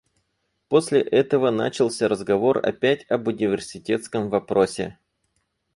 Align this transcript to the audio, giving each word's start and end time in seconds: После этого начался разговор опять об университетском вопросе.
После 0.67 0.99
этого 0.99 1.51
начался 1.51 2.07
разговор 2.07 2.57
опять 2.65 3.05
об 3.11 3.27
университетском 3.27 4.31
вопросе. 4.31 4.97